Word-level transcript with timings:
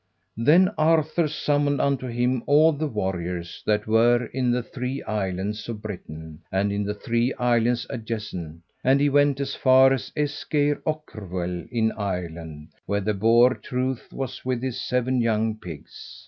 Then 0.37 0.69
Arthur 0.79 1.27
summoned 1.27 1.79
unto 1.79 2.07
him 2.07 2.41
all 2.47 2.71
the 2.73 2.87
warriors 2.87 3.61
that 3.67 3.85
were 3.85 4.25
in 4.33 4.49
the 4.49 4.63
three 4.63 5.03
islands 5.03 5.69
of 5.69 5.83
Britain 5.83 6.41
and 6.51 6.71
in 6.71 6.85
the 6.85 6.95
three 6.95 7.35
islands 7.35 7.85
adjacent; 7.87 8.61
and 8.83 8.99
he 8.99 9.09
went 9.09 9.39
as 9.39 9.53
far 9.53 9.93
as 9.93 10.11
Esgeir 10.17 10.81
Ocrvel 10.87 11.67
in 11.69 11.91
Ireland 11.91 12.69
where 12.87 13.01
the 13.01 13.13
Boar 13.13 13.53
Truith 13.53 14.11
was 14.11 14.43
with 14.43 14.63
his 14.63 14.81
seven 14.81 15.21
young 15.21 15.57
pigs. 15.59 16.19